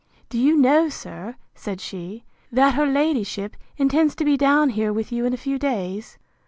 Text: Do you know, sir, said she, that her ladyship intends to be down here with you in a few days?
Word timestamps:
Do 0.29 0.39
you 0.39 0.57
know, 0.57 0.89
sir, 0.89 1.35
said 1.53 1.79
she, 1.79 2.23
that 2.51 2.73
her 2.73 2.87
ladyship 2.87 3.55
intends 3.77 4.15
to 4.15 4.25
be 4.25 4.35
down 4.35 4.71
here 4.71 4.91
with 4.91 5.11
you 5.11 5.25
in 5.27 5.33
a 5.35 5.37
few 5.37 5.59
days? 5.59 6.17